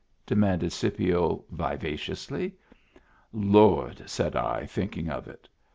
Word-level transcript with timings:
"de 0.25 0.33
manded 0.35 0.71
Scipio, 0.71 1.45
vivaciously." 1.51 2.55
Lord!" 3.55 4.01
said 4.09 4.35
I, 4.35 4.65
thinking 4.65 5.11
of 5.11 5.27
it. 5.27 5.47